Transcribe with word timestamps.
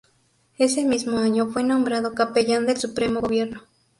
Ese 0.57 0.83
mismo 0.83 1.19
año 1.19 1.51
fue 1.53 1.63
nombrado 1.63 2.15
Capellán 2.15 2.65
del 2.65 2.77
Supremo 2.79 3.19
Gobierno. 3.21 3.61